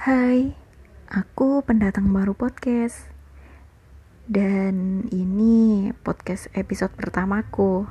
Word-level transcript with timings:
Hai, 0.00 0.56
aku 1.12 1.60
pendatang 1.60 2.08
baru 2.08 2.32
podcast. 2.32 3.04
Dan 4.24 5.04
ini 5.12 5.92
podcast 5.92 6.48
episode 6.56 6.96
pertamaku. 6.96 7.84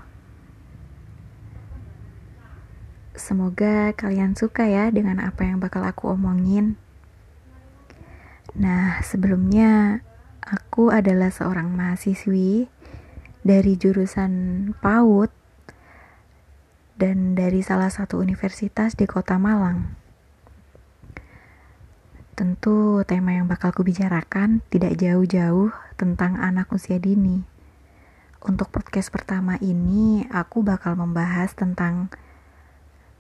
Semoga 3.13 3.93
kalian 3.93 4.33
suka 4.33 4.65
ya 4.65 4.89
dengan 4.89 5.21
apa 5.21 5.45
yang 5.45 5.61
bakal 5.61 5.85
aku 5.85 6.09
omongin. 6.18 6.82
Nah, 8.57 9.05
sebelumnya 9.05 10.02
aku 10.41 10.89
adalah 10.89 11.30
seorang 11.30 11.70
mahasiswi 11.78 12.73
dari 13.46 13.78
jurusan 13.78 14.73
PAUD 14.82 15.30
dan 16.98 17.38
dari 17.38 17.62
salah 17.62 17.94
satu 17.94 18.18
universitas 18.18 18.98
di 18.98 19.05
Kota 19.05 19.38
Malang. 19.38 19.98
Tentu 22.39 23.03
tema 23.03 23.35
yang 23.35 23.52
bakal 23.52 23.75
kubicarakan 23.75 24.63
tidak 24.71 24.95
jauh-jauh 24.95 25.75
tentang 25.99 26.39
anak 26.39 26.71
usia 26.71 26.95
dini. 26.95 27.43
Untuk 28.39 28.71
podcast 28.71 29.11
pertama 29.11 29.59
ini, 29.59 30.23
aku 30.31 30.63
bakal 30.63 30.95
membahas 30.95 31.52
tentang 31.52 32.07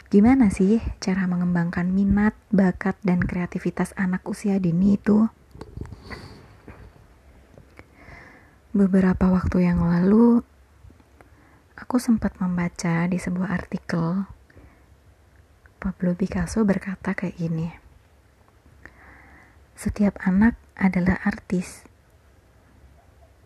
gimana 0.07 0.47
sih 0.47 0.79
cara 1.03 1.27
mengembangkan 1.27 1.91
minat, 1.91 2.31
bakat, 2.47 2.95
dan 3.03 3.19
kreativitas 3.19 3.91
anak 3.99 4.23
usia 4.23 4.55
dini 4.55 4.95
itu. 4.95 5.27
Beberapa 8.71 9.27
waktu 9.27 9.67
yang 9.67 9.83
lalu, 9.83 10.47
aku 11.75 11.99
sempat 11.99 12.39
membaca 12.39 13.03
di 13.11 13.19
sebuah 13.19 13.51
artikel 13.51 14.31
Pablo 15.75 16.15
Picasso 16.15 16.63
berkata 16.63 17.11
kayak 17.11 17.35
gini. 17.35 17.88
Setiap 19.79 20.19
anak 20.27 20.59
adalah 20.75 21.23
artis. 21.23 21.87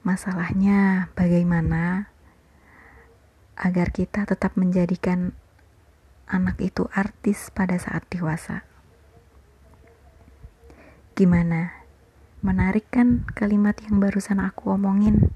Masalahnya, 0.02 1.14
bagaimana 1.14 2.10
agar 3.54 3.94
kita 3.94 4.26
tetap 4.26 4.58
menjadikan 4.58 5.38
anak 6.26 6.58
itu 6.58 6.90
artis 6.90 7.54
pada 7.54 7.78
saat 7.78 8.02
dewasa? 8.10 8.66
Gimana? 11.14 11.86
Menarik 12.42 12.90
kan 12.90 13.30
kalimat 13.38 13.78
yang 13.86 14.02
barusan 14.02 14.42
aku 14.42 14.74
omongin? 14.74 15.30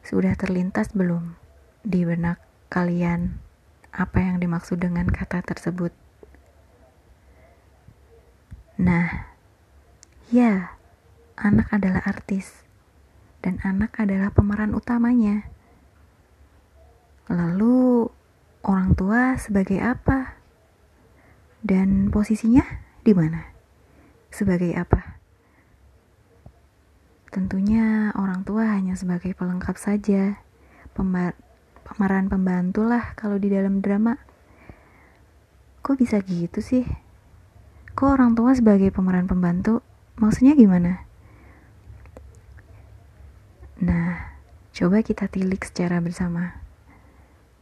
Sudah 0.00 0.32
terlintas 0.40 0.96
belum 0.96 1.36
di 1.84 2.08
benak 2.08 2.40
kalian 2.72 3.36
apa 3.92 4.24
yang 4.24 4.40
dimaksud 4.40 4.80
dengan 4.80 5.12
kata 5.12 5.44
tersebut? 5.44 6.03
Nah, 8.74 9.30
ya, 10.34 10.74
anak 11.38 11.70
adalah 11.70 12.02
artis, 12.10 12.66
dan 13.38 13.62
anak 13.62 13.94
adalah 14.02 14.34
pemeran 14.34 14.74
utamanya. 14.74 15.46
Lalu, 17.30 18.10
orang 18.66 18.98
tua 18.98 19.38
sebagai 19.38 19.78
apa? 19.78 20.34
Dan 21.62 22.10
posisinya 22.10 22.66
di 23.06 23.14
mana? 23.14 23.46
Sebagai 24.34 24.74
apa? 24.74 25.22
Tentunya 27.30 28.10
orang 28.18 28.42
tua 28.42 28.74
hanya 28.74 28.98
sebagai 28.98 29.38
pelengkap 29.38 29.78
saja, 29.78 30.42
pemeran 31.86 32.26
pembantu 32.26 32.82
lah 32.82 33.14
kalau 33.14 33.38
di 33.38 33.54
dalam 33.54 33.78
drama. 33.78 34.18
Kok 35.78 35.94
bisa 35.94 36.18
gitu 36.26 36.58
sih? 36.58 37.03
Kok 37.94 38.10
orang 38.10 38.34
tua 38.34 38.50
sebagai 38.58 38.90
pemeran 38.90 39.30
pembantu? 39.30 39.78
Maksudnya 40.18 40.58
gimana? 40.58 41.06
Nah, 43.78 44.34
coba 44.74 44.98
kita 45.06 45.30
tilik 45.30 45.62
secara 45.62 46.02
bersama. 46.02 46.58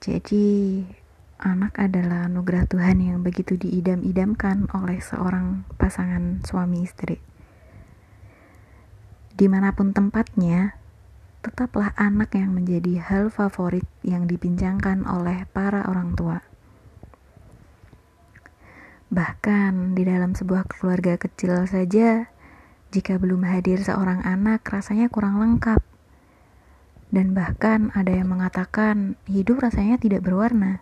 Jadi, 0.01 0.81
anak 1.37 1.77
adalah 1.77 2.33
anugerah 2.33 2.65
Tuhan 2.65 3.05
yang 3.05 3.21
begitu 3.21 3.61
diidam-idamkan 3.61 4.73
oleh 4.73 5.05
seorang 5.05 5.69
pasangan 5.77 6.41
suami 6.49 6.81
istri. 6.81 7.21
Di 9.37 9.53
mana 9.53 9.77
pun 9.77 9.93
tempatnya, 9.93 10.81
tetaplah 11.45 11.93
anak 12.01 12.33
yang 12.39 12.57
menjadi 12.57 13.05
hal 13.05 13.29
favorit 13.29 13.85
yang 14.01 14.25
dibincangkan 14.25 15.05
oleh 15.05 15.45
para 15.53 15.85
orang 15.85 16.17
tua. 16.17 16.41
Bahkan 19.13 19.93
di 19.93 20.09
dalam 20.09 20.33
sebuah 20.33 20.65
keluarga 20.65 21.21
kecil 21.21 21.69
saja, 21.69 22.33
jika 22.89 23.21
belum 23.21 23.45
hadir 23.45 23.85
seorang 23.85 24.25
anak, 24.25 24.65
rasanya 24.65 25.13
kurang 25.13 25.37
lengkap. 25.37 25.85
Dan 27.13 27.37
bahkan 27.37 27.93
ada 27.93 28.09
yang 28.09 28.33
mengatakan 28.33 29.21
hidup 29.29 29.61
rasanya 29.61 30.01
tidak 30.01 30.25
berwarna. 30.25 30.81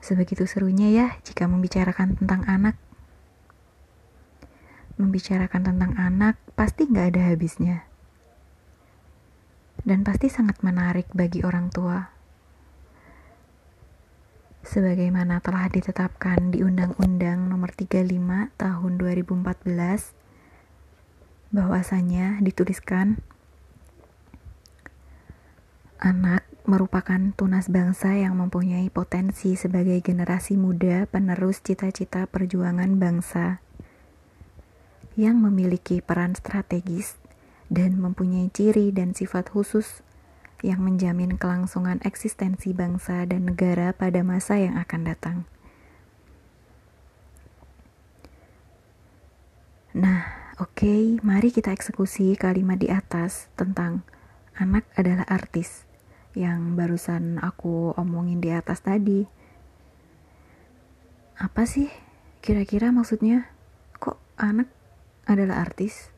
Sebegitu 0.00 0.48
serunya 0.48 0.88
ya 0.96 1.06
jika 1.20 1.44
membicarakan 1.44 2.16
tentang 2.16 2.40
anak. 2.48 2.80
Membicarakan 4.96 5.60
tentang 5.60 5.92
anak 6.00 6.40
pasti 6.56 6.88
nggak 6.88 7.06
ada 7.12 7.22
habisnya. 7.36 7.84
Dan 9.84 10.08
pasti 10.08 10.32
sangat 10.32 10.64
menarik 10.64 11.04
bagi 11.12 11.44
orang 11.44 11.68
tua 11.68 12.15
sebagaimana 14.76 15.40
telah 15.40 15.72
ditetapkan 15.72 16.52
di 16.52 16.60
Undang-Undang 16.60 17.48
Nomor 17.48 17.72
35 17.72 18.12
Tahun 18.60 18.92
2014 19.00 19.72
bahwasanya 21.48 22.44
dituliskan 22.44 23.24
anak 25.96 26.44
merupakan 26.68 27.16
tunas 27.40 27.72
bangsa 27.72 28.20
yang 28.20 28.36
mempunyai 28.36 28.92
potensi 28.92 29.56
sebagai 29.56 29.96
generasi 30.04 30.60
muda 30.60 31.08
penerus 31.08 31.64
cita-cita 31.64 32.28
perjuangan 32.28 33.00
bangsa 33.00 33.64
yang 35.16 35.40
memiliki 35.40 36.04
peran 36.04 36.36
strategis 36.36 37.16
dan 37.72 37.96
mempunyai 37.96 38.52
ciri 38.52 38.92
dan 38.92 39.16
sifat 39.16 39.48
khusus 39.48 40.04
yang 40.66 40.82
menjamin 40.82 41.38
kelangsungan 41.38 42.02
eksistensi 42.02 42.74
bangsa 42.74 43.22
dan 43.22 43.46
negara 43.46 43.94
pada 43.94 44.26
masa 44.26 44.58
yang 44.58 44.74
akan 44.74 45.02
datang. 45.06 45.38
Nah, 49.94 50.26
oke, 50.58 50.82
okay, 50.82 51.02
mari 51.22 51.54
kita 51.54 51.70
eksekusi 51.70 52.34
kalimat 52.34 52.82
di 52.82 52.90
atas 52.90 53.46
tentang 53.54 54.02
anak 54.58 54.84
adalah 54.98 55.24
artis 55.30 55.86
yang 56.36 56.76
barusan 56.76 57.40
aku 57.40 57.96
omongin 57.96 58.42
di 58.44 58.52
atas 58.52 58.84
tadi. 58.84 59.24
Apa 61.38 61.64
sih 61.64 61.88
kira-kira 62.44 62.92
maksudnya? 62.92 63.48
Kok 64.02 64.20
anak 64.36 64.68
adalah 65.24 65.64
artis? 65.64 66.12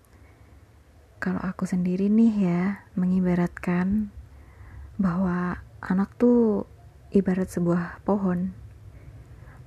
Kalau 1.22 1.38
aku 1.38 1.66
sendiri 1.66 2.10
nih 2.10 2.34
ya, 2.34 2.62
mengibaratkan 2.98 4.10
bahwa 4.98 5.62
anak 5.78 6.10
tuh 6.18 6.66
ibarat 7.14 7.48
sebuah 7.48 8.02
pohon. 8.02 8.52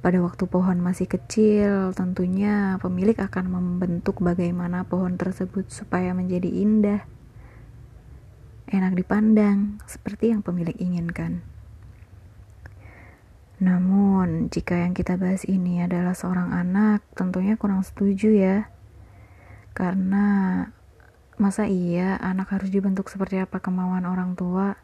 Pada 0.01 0.17
waktu 0.19 0.43
pohon 0.49 0.81
masih 0.81 1.07
kecil, 1.07 1.93
tentunya 1.95 2.75
pemilik 2.81 3.15
akan 3.15 3.45
membentuk 3.53 4.19
bagaimana 4.19 4.83
pohon 4.83 5.15
tersebut 5.15 5.69
supaya 5.71 6.11
menjadi 6.11 6.49
indah, 6.49 7.01
enak 8.67 8.97
dipandang, 8.97 9.79
seperti 9.85 10.33
yang 10.33 10.41
pemilik 10.41 10.73
inginkan. 10.75 11.45
Namun, 13.61 14.49
jika 14.49 14.73
yang 14.73 14.97
kita 14.97 15.21
bahas 15.21 15.45
ini 15.45 15.85
adalah 15.85 16.17
seorang 16.17 16.49
anak, 16.49 17.05
tentunya 17.13 17.61
kurang 17.61 17.85
setuju 17.85 18.33
ya. 18.33 18.57
Karena 19.77 20.65
masa 21.37 21.69
iya 21.69 22.17
anak 22.17 22.57
harus 22.57 22.73
dibentuk 22.73 23.05
seperti 23.05 23.37
apa 23.37 23.61
kemauan 23.61 24.09
orang 24.09 24.33
tua? 24.33 24.81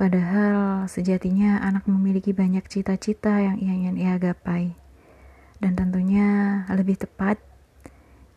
Padahal 0.00 0.88
sejatinya 0.88 1.60
anak 1.60 1.84
memiliki 1.84 2.32
banyak 2.32 2.64
cita-cita 2.72 3.36
yang 3.36 3.60
ingin 3.60 4.00
ia 4.00 4.16
gapai. 4.16 4.72
Dan 5.60 5.76
tentunya 5.76 6.64
lebih 6.72 6.96
tepat 6.96 7.36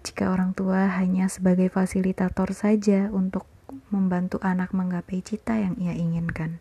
jika 0.03 0.27
orang 0.27 0.51
tua 0.51 0.91
hanya 0.99 1.31
sebagai 1.31 1.71
fasilitator 1.71 2.51
saja 2.51 3.07
untuk 3.15 3.47
membantu 3.95 4.43
anak 4.43 4.75
menggapai 4.75 5.23
cita 5.23 5.55
yang 5.55 5.79
ia 5.79 5.95
inginkan. 5.95 6.59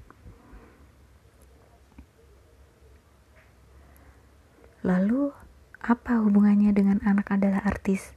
Lalu, 4.86 5.34
apa 5.82 6.22
hubungannya 6.22 6.70
dengan 6.70 7.02
anak 7.02 7.26
adalah 7.34 7.58
artis? 7.66 8.14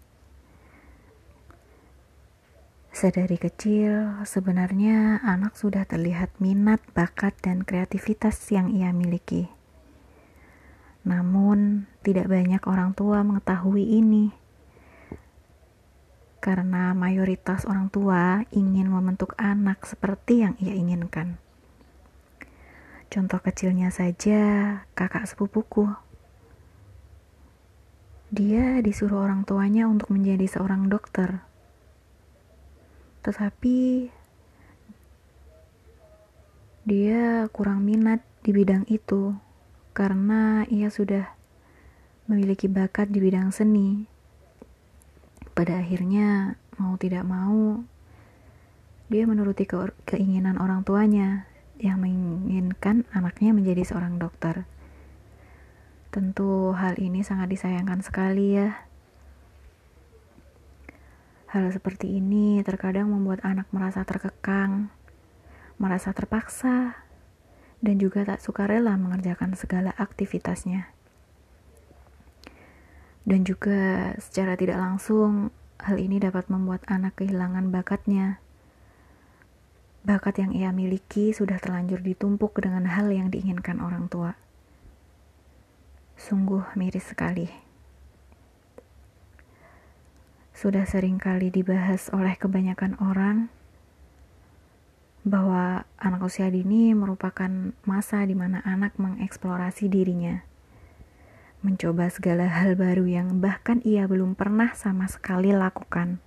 Sedari 2.95 3.35
kecil, 3.35 4.23
sebenarnya 4.23 5.19
anak 5.19 5.59
sudah 5.59 5.83
terlihat 5.83 6.31
minat, 6.39 6.79
bakat, 6.95 7.35
dan 7.43 7.67
kreativitas 7.67 8.39
yang 8.55 8.71
ia 8.71 8.95
miliki. 8.95 9.51
Namun, 11.03 11.91
tidak 12.07 12.31
banyak 12.31 12.63
orang 12.63 12.95
tua 12.95 13.19
mengetahui 13.19 13.83
ini. 13.83 14.31
Karena 16.39 16.95
mayoritas 16.95 17.67
orang 17.67 17.91
tua 17.91 18.47
ingin 18.55 18.87
membentuk 18.87 19.35
anak 19.35 19.83
seperti 19.83 20.47
yang 20.47 20.55
ia 20.63 20.71
inginkan. 20.71 21.35
Contoh 23.11 23.43
kecilnya 23.43 23.91
saja, 23.91 24.39
kakak 24.95 25.27
sepupuku. 25.27 25.91
Dia 28.31 28.79
disuruh 28.79 29.27
orang 29.27 29.43
tuanya 29.43 29.83
untuk 29.83 30.15
menjadi 30.15 30.47
seorang 30.47 30.87
dokter 30.87 31.43
tetapi 33.25 34.13
dia 36.85 37.49
kurang 37.49 37.81
minat 37.81 38.21
di 38.45 38.53
bidang 38.53 38.85
itu 38.85 39.33
karena 39.97 40.61
ia 40.69 40.93
sudah 40.93 41.33
memiliki 42.29 42.69
bakat 42.69 43.09
di 43.09 43.17
bidang 43.17 43.49
seni. 43.49 44.05
Pada 45.57 45.81
akhirnya, 45.81 46.61
mau 46.77 46.93
tidak 47.01 47.25
mau, 47.25 47.81
dia 49.09 49.25
menuruti 49.25 49.65
ke 49.65 49.93
keinginan 50.05 50.61
orang 50.61 50.85
tuanya 50.85 51.49
yang 51.81 52.05
menginginkan 52.05 53.09
anaknya 53.09 53.57
menjadi 53.57 53.81
seorang 53.81 54.21
dokter. 54.21 54.69
Tentu 56.13 56.77
hal 56.77 57.01
ini 57.01 57.25
sangat 57.25 57.49
disayangkan 57.49 58.05
sekali 58.05 58.61
ya. 58.61 58.85
Hal 61.55 61.71
seperti 61.71 62.19
ini 62.19 62.59
terkadang 62.67 63.15
membuat 63.15 63.39
anak 63.47 63.71
merasa 63.71 64.03
terkekang, 64.03 64.91
merasa 65.79 66.11
terpaksa, 66.11 66.99
dan 67.79 67.95
juga 67.95 68.27
tak 68.27 68.43
suka 68.43 68.67
rela 68.67 68.99
mengerjakan 68.99 69.55
segala 69.55 69.95
aktivitasnya. 69.95 70.91
Dan 73.23 73.47
juga 73.47 74.11
secara 74.19 74.59
tidak 74.59 74.83
langsung, 74.83 75.55
hal 75.79 75.95
ini 75.95 76.19
dapat 76.19 76.51
membuat 76.51 76.83
anak 76.91 77.23
kehilangan 77.23 77.71
bakatnya. 77.71 78.43
Bakat 80.03 80.43
yang 80.43 80.51
ia 80.51 80.75
miliki 80.75 81.31
sudah 81.31 81.55
terlanjur 81.63 82.03
ditumpuk 82.03 82.59
dengan 82.59 82.83
hal 82.83 83.07
yang 83.15 83.31
diinginkan 83.31 83.79
orang 83.79 84.11
tua. 84.11 84.35
Sungguh 86.19 86.67
miris 86.75 87.15
sekali 87.15 87.64
sudah 90.55 90.87
sering 90.87 91.19
kali 91.19 91.51
dibahas 91.51 92.07
oleh 92.15 92.39
kebanyakan 92.39 92.95
orang 93.03 93.51
bahwa 95.27 95.83
anak 95.99 96.23
usia 96.23 96.47
dini 96.47 96.95
merupakan 96.95 97.75
masa 97.83 98.23
di 98.23 98.39
mana 98.39 98.63
anak 98.63 98.95
mengeksplorasi 98.95 99.91
dirinya, 99.91 100.47
mencoba 101.59 102.07
segala 102.07 102.47
hal 102.47 102.79
baru 102.79 103.03
yang 103.03 103.43
bahkan 103.43 103.83
ia 103.83 104.07
belum 104.07 104.39
pernah 104.39 104.71
sama 104.71 105.11
sekali 105.11 105.51
lakukan. 105.51 106.23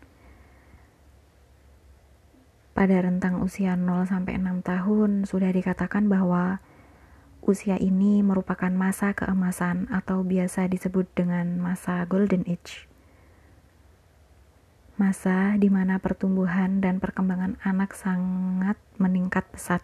Pada 2.77 3.01
rentang 3.01 3.41
usia 3.41 3.81
0 3.81 4.05
sampai 4.05 4.37
6 4.37 4.61
tahun 4.61 5.11
sudah 5.25 5.51
dikatakan 5.57 6.05
bahwa 6.05 6.61
usia 7.41 7.81
ini 7.81 8.21
merupakan 8.21 8.69
masa 8.69 9.17
keemasan 9.17 9.89
atau 9.89 10.21
biasa 10.21 10.69
disebut 10.69 11.09
dengan 11.17 11.57
masa 11.57 12.05
golden 12.05 12.45
age 12.45 12.88
masa 14.99 15.55
di 15.57 15.71
mana 15.71 16.03
pertumbuhan 16.03 16.83
dan 16.83 16.99
perkembangan 16.99 17.55
anak 17.63 17.95
sangat 17.95 18.77
meningkat 18.99 19.47
pesat. 19.49 19.81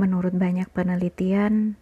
Menurut 0.00 0.32
banyak 0.32 0.68
penelitian, 0.72 1.76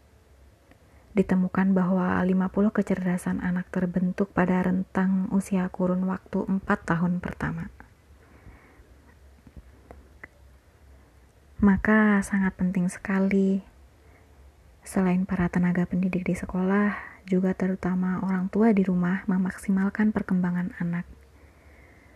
ditemukan 1.15 1.79
bahwa 1.79 2.19
50 2.19 2.75
kecerdasan 2.75 3.39
anak 3.39 3.71
terbentuk 3.71 4.35
pada 4.35 4.67
rentang 4.67 5.31
usia 5.31 5.71
kurun 5.71 6.11
waktu 6.11 6.43
4 6.43 6.67
tahun 6.67 7.23
pertama. 7.23 7.71
Maka 11.63 12.19
sangat 12.27 12.59
penting 12.59 12.91
sekali 12.91 13.63
selain 14.83 15.25
para 15.25 15.47
tenaga 15.49 15.87
pendidik 15.87 16.27
di 16.27 16.35
sekolah 16.37 17.14
juga 17.25 17.57
terutama 17.57 18.21
orang 18.21 18.53
tua 18.53 18.73
di 18.77 18.85
rumah 18.85 19.25
memaksimalkan 19.25 20.13
perkembangan 20.13 20.77
anak 20.81 21.09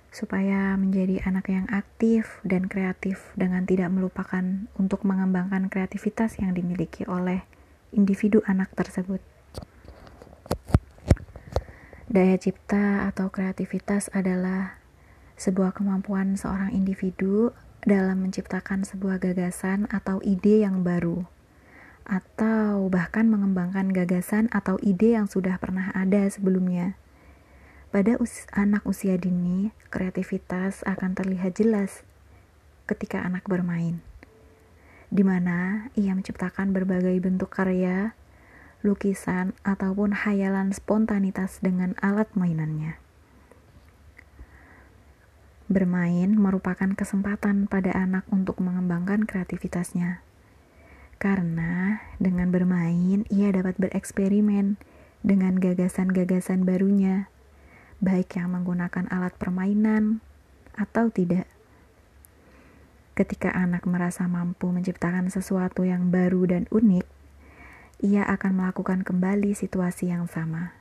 supaya 0.09 0.73
menjadi 0.81 1.21
anak 1.29 1.53
yang 1.53 1.69
aktif 1.69 2.41
dan 2.45 2.65
kreatif 2.65 3.33
dengan 3.37 3.69
tidak 3.69 3.93
melupakan 3.93 4.41
untuk 4.81 5.05
mengembangkan 5.05 5.69
kreativitas 5.69 6.41
yang 6.41 6.57
dimiliki 6.57 7.05
oleh 7.05 7.45
individu 7.93 8.41
anak 8.49 8.73
tersebut. 8.73 9.21
Daya 12.09 12.41
cipta 12.41 13.05
atau 13.13 13.29
kreativitas 13.29 14.09
adalah 14.17 14.81
sebuah 15.37 15.77
kemampuan 15.77 16.41
seorang 16.41 16.73
individu 16.73 17.53
dalam 17.85 18.25
menciptakan 18.25 18.89
sebuah 18.89 19.21
gagasan 19.21 19.87
atau 19.93 20.19
ide 20.25 20.65
yang 20.65 20.81
baru 20.83 21.29
atau 22.09 22.89
bahkan 22.89 23.29
mengembangkan 23.29 23.93
gagasan 23.93 24.49
atau 24.49 24.81
ide 24.81 25.13
yang 25.13 25.29
sudah 25.29 25.61
pernah 25.61 25.93
ada 25.93 26.25
sebelumnya. 26.33 26.97
Pada 27.93 28.17
us 28.17 28.49
anak 28.57 28.85
usia 28.89 29.21
dini, 29.21 29.77
kreativitas 29.93 30.81
akan 30.89 31.13
terlihat 31.13 31.61
jelas 31.61 32.05
ketika 32.89 33.21
anak 33.21 33.45
bermain, 33.45 34.01
di 35.13 35.21
mana 35.21 35.93
ia 35.93 36.17
menciptakan 36.17 36.73
berbagai 36.73 37.17
bentuk 37.21 37.53
karya, 37.53 38.17
lukisan, 38.81 39.53
ataupun 39.65 40.25
hayalan 40.25 40.73
spontanitas 40.73 41.61
dengan 41.61 41.93
alat 42.01 42.29
mainannya. 42.33 42.97
Bermain 45.69 46.33
merupakan 46.33 46.89
kesempatan 46.97 47.69
pada 47.69 47.93
anak 47.93 48.25
untuk 48.33 48.57
mengembangkan 48.65 49.29
kreativitasnya 49.29 50.25
karena 51.19 52.07
dengan 52.23 52.55
bermain 52.55 53.27
ia 53.27 53.51
dapat 53.51 53.75
bereksperimen 53.79 54.79
dengan 55.27 55.59
gagasan-gagasan 55.59 56.63
barunya, 56.63 57.27
baik 57.99 58.39
yang 58.39 58.55
menggunakan 58.55 59.11
alat 59.11 59.35
permainan 59.35 60.23
atau 60.79 61.11
tidak. 61.11 61.51
Ketika 63.19 63.51
anak 63.51 63.83
merasa 63.83 64.31
mampu 64.31 64.71
menciptakan 64.71 65.27
sesuatu 65.27 65.83
yang 65.83 66.15
baru 66.15 66.47
dan 66.47 66.71
unik, 66.71 67.03
ia 67.99 68.23
akan 68.23 68.63
melakukan 68.63 69.03
kembali 69.03 69.59
situasi 69.59 70.15
yang 70.15 70.31
sama. 70.31 70.79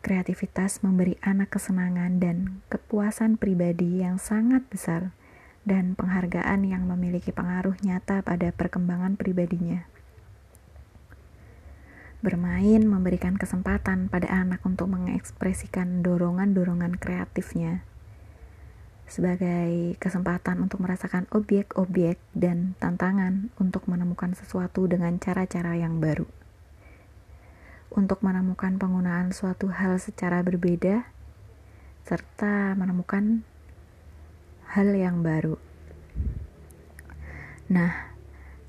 Kreativitas 0.00 0.80
memberi 0.80 1.20
anak 1.20 1.52
kesenangan 1.52 2.16
dan 2.16 2.64
kepuasan 2.72 3.36
pribadi 3.36 4.00
yang 4.00 4.16
sangat 4.16 4.64
besar 4.72 5.12
dan 5.64 5.96
penghargaan 5.96 6.64
yang 6.68 6.84
memiliki 6.84 7.32
pengaruh 7.32 7.74
nyata 7.80 8.20
pada 8.20 8.52
perkembangan 8.52 9.16
pribadinya. 9.16 9.88
Bermain 12.24 12.80
memberikan 12.84 13.36
kesempatan 13.36 14.08
pada 14.08 14.32
anak 14.32 14.64
untuk 14.64 14.88
mengekspresikan 14.88 16.00
dorongan-dorongan 16.00 16.96
kreatifnya 16.96 17.84
sebagai 19.04 20.00
kesempatan 20.00 20.64
untuk 20.64 20.80
merasakan 20.80 21.28
objek-objek 21.28 22.16
dan 22.32 22.72
tantangan 22.80 23.52
untuk 23.60 23.84
menemukan 23.84 24.32
sesuatu 24.32 24.88
dengan 24.88 25.20
cara-cara 25.20 25.76
yang 25.76 26.00
baru. 26.00 26.24
Untuk 27.94 28.24
menemukan 28.26 28.74
penggunaan 28.80 29.30
suatu 29.30 29.70
hal 29.70 30.00
secara 30.02 30.42
berbeda, 30.42 31.06
serta 32.02 32.74
menemukan 32.74 33.46
hal 34.74 34.90
yang 34.90 35.22
baru. 35.22 35.54
Nah, 37.70 38.10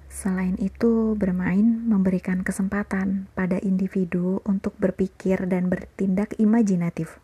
selain 0.06 0.54
itu, 0.62 1.18
bermain 1.18 1.66
memberikan 1.66 2.46
kesempatan 2.46 3.26
pada 3.34 3.58
individu 3.66 4.38
untuk 4.46 4.78
berpikir 4.78 5.50
dan 5.50 5.66
bertindak 5.66 6.38
imajinatif, 6.38 7.18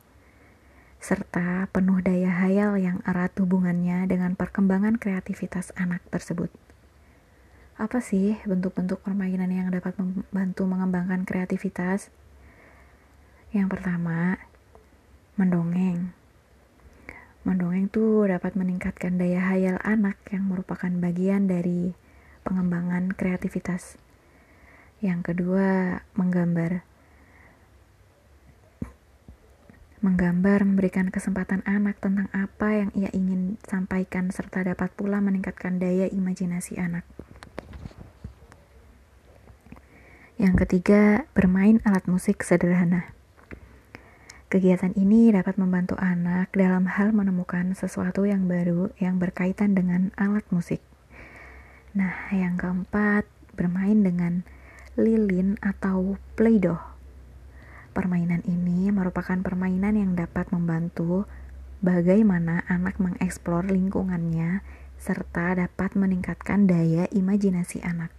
serta 0.98 1.70
penuh 1.70 2.02
daya 2.02 2.34
hayal 2.34 2.74
yang 2.82 3.06
erat 3.06 3.38
hubungannya 3.38 4.10
dengan 4.10 4.34
perkembangan 4.34 4.98
kreativitas 4.98 5.70
anak 5.78 6.02
tersebut. 6.10 6.50
Apa 7.78 8.02
sih 8.02 8.42
bentuk-bentuk 8.50 9.06
permainan 9.06 9.54
yang 9.54 9.70
dapat 9.70 9.94
membantu 10.02 10.66
mengembangkan 10.66 11.22
kreativitas? 11.22 12.10
Yang 13.54 13.78
pertama, 13.78 14.42
mendongeng. 15.38 16.18
Mendongeng 17.42 17.90
itu 17.90 18.26
dapat 18.30 18.54
meningkatkan 18.54 19.18
daya 19.18 19.42
hayal 19.42 19.82
anak 19.82 20.22
yang 20.30 20.46
merupakan 20.46 20.94
bagian 21.02 21.50
dari 21.50 21.98
pengembangan 22.46 23.18
kreativitas. 23.18 23.98
Yang 25.02 25.34
kedua, 25.34 26.02
menggambar. 26.14 26.86
menggambar, 30.02 30.66
memberikan 30.66 31.14
kesempatan 31.14 31.62
anak 31.62 32.02
tentang 32.02 32.26
apa 32.34 32.74
yang 32.74 32.90
ia 32.98 33.14
ingin 33.14 33.62
sampaikan, 33.62 34.34
serta 34.34 34.66
dapat 34.66 34.90
pula 34.98 35.22
meningkatkan 35.22 35.78
daya 35.78 36.10
imajinasi 36.10 36.82
anak. 36.82 37.06
Yang 40.42 40.66
ketiga, 40.66 41.30
bermain 41.38 41.86
alat 41.86 42.10
musik 42.10 42.42
sederhana. 42.42 43.14
Kegiatan 44.52 44.92
ini 45.00 45.32
dapat 45.32 45.56
membantu 45.56 45.96
anak 45.96 46.52
dalam 46.52 46.84
hal 46.84 47.16
menemukan 47.16 47.72
sesuatu 47.72 48.28
yang 48.28 48.52
baru 48.52 48.92
yang 49.00 49.16
berkaitan 49.16 49.72
dengan 49.80 50.12
alat 50.20 50.44
musik. 50.52 50.84
Nah, 51.96 52.28
yang 52.36 52.60
keempat, 52.60 53.24
bermain 53.56 54.04
dengan 54.04 54.44
lilin 55.00 55.56
atau 55.64 56.20
play-doh. 56.36 56.84
Permainan 57.96 58.44
ini 58.44 58.92
merupakan 58.92 59.40
permainan 59.40 59.96
yang 59.96 60.20
dapat 60.20 60.52
membantu 60.52 61.32
bagaimana 61.80 62.68
anak 62.68 63.00
mengeksplor 63.00 63.72
lingkungannya 63.72 64.68
serta 65.00 65.64
dapat 65.64 65.96
meningkatkan 65.96 66.68
daya 66.68 67.08
imajinasi 67.08 67.88
anak. 67.88 68.12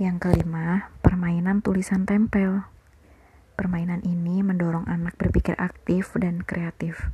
Yang 0.00 0.16
kelima, 0.16 0.88
permainan 1.04 1.60
tulisan 1.60 2.08
tempel. 2.08 2.64
Permainan 3.54 4.02
ini 4.02 4.42
mendorong 4.42 4.90
anak 4.90 5.14
berpikir 5.14 5.54
aktif 5.56 6.10
dan 6.18 6.42
kreatif. 6.42 7.10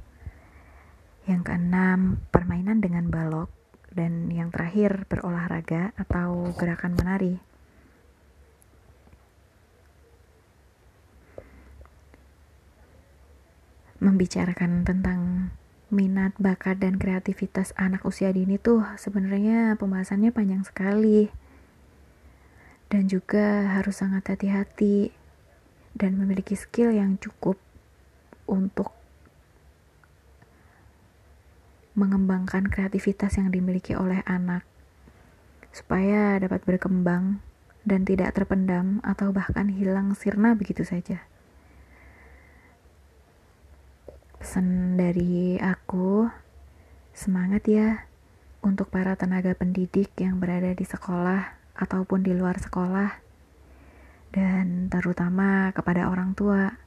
Yang 1.28 1.52
keenam, 1.52 2.24
permainan 2.32 2.80
dengan 2.80 3.12
balok. 3.12 3.52
Dan 3.92 4.32
yang 4.32 4.48
terakhir, 4.48 5.04
berolahraga 5.10 5.92
atau 6.00 6.48
gerakan 6.56 6.96
menari. 6.96 7.50
membicarakan 14.00 14.82
tentang 14.82 15.52
minat, 15.92 16.32
bakat, 16.40 16.80
dan 16.80 16.96
kreativitas 16.96 17.76
anak 17.76 18.02
usia 18.08 18.32
dini 18.32 18.56
tuh 18.56 18.82
sebenarnya 18.96 19.76
pembahasannya 19.76 20.32
panjang 20.32 20.64
sekali. 20.64 21.28
Dan 22.90 23.06
juga 23.06 23.76
harus 23.78 24.02
sangat 24.02 24.34
hati-hati 24.34 25.14
dan 25.94 26.16
memiliki 26.16 26.54
skill 26.54 26.94
yang 26.94 27.18
cukup 27.18 27.58
untuk 28.46 28.94
mengembangkan 31.98 32.70
kreativitas 32.70 33.36
yang 33.36 33.50
dimiliki 33.50 33.92
oleh 33.98 34.22
anak 34.24 34.62
supaya 35.70 36.38
dapat 36.38 36.62
berkembang 36.66 37.42
dan 37.86 38.02
tidak 38.04 38.34
terpendam 38.36 38.98
atau 39.06 39.30
bahkan 39.30 39.70
hilang 39.70 40.12
sirna 40.18 40.54
begitu 40.58 40.82
saja. 40.82 41.22
Pesan 44.40 44.96
dari 44.96 45.60
aku, 45.60 46.26
semangat 47.12 47.68
ya 47.68 48.08
untuk 48.60 48.88
para 48.88 49.16
tenaga 49.16 49.52
pendidik 49.52 50.12
yang 50.16 50.40
berada 50.40 50.72
di 50.72 50.84
sekolah 50.84 51.60
ataupun 51.76 52.24
di 52.24 52.32
luar 52.32 52.56
sekolah, 52.60 53.20
dan 54.30 54.86
terutama 54.90 55.74
kepada 55.74 56.06
orang 56.10 56.34
tua. 56.38 56.78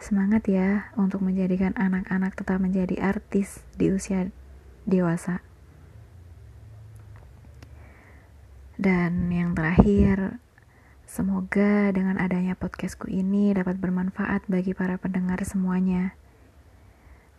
Semangat 0.00 0.48
ya 0.48 0.88
untuk 0.96 1.20
menjadikan 1.20 1.76
anak-anak 1.76 2.32
tetap 2.32 2.56
menjadi 2.56 2.96
artis 3.04 3.60
di 3.76 3.92
usia 3.92 4.32
dewasa. 4.88 5.44
Dan 8.80 9.28
yang 9.28 9.52
terakhir, 9.52 10.40
semoga 11.04 11.92
dengan 11.92 12.16
adanya 12.16 12.56
podcastku 12.56 13.12
ini 13.12 13.52
dapat 13.52 13.76
bermanfaat 13.76 14.48
bagi 14.48 14.72
para 14.72 14.96
pendengar 14.96 15.44
semuanya 15.44 16.16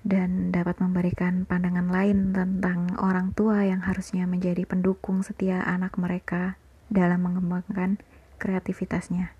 dan 0.01 0.49
dapat 0.49 0.81
memberikan 0.81 1.45
pandangan 1.45 1.89
lain 1.89 2.33
tentang 2.33 2.93
orang 2.97 3.33
tua 3.37 3.65
yang 3.65 3.85
harusnya 3.85 4.25
menjadi 4.25 4.65
pendukung 4.65 5.21
setia 5.21 5.61
anak 5.61 5.97
mereka 5.97 6.57
dalam 6.89 7.21
mengembangkan 7.21 8.01
kreativitasnya. 8.41 9.37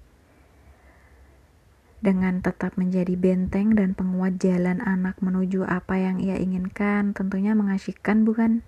Dengan 2.01 2.41
tetap 2.46 2.77
menjadi 2.77 3.17
benteng 3.17 3.74
dan 3.74 3.98
penguat 3.98 4.38
jalan 4.38 4.81
anak 4.81 5.17
menuju 5.22 5.65
apa 5.65 5.98
yang 5.98 6.22
ia 6.22 6.38
inginkan, 6.38 7.17
tentunya 7.17 7.58
mengasyikkan, 7.58 8.22
bukan? 8.25 8.62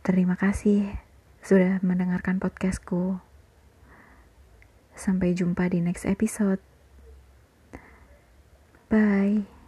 Terima 0.00 0.36
kasih 0.36 0.96
sudah 1.44 1.80
mendengarkan 1.84 2.40
podcastku. 2.40 3.20
Sampai 4.96 5.32
jumpa 5.32 5.72
di 5.72 5.80
next 5.80 6.04
episode. 6.04 6.60
Bye. 8.92 9.59